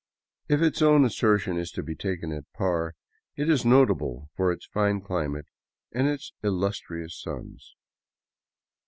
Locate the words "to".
1.73-1.83